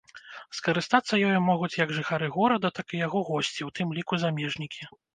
[0.59, 4.95] Скарыстацца ёю могуць як жыхары горада, так і яго госці, у тым ліку замежнікі.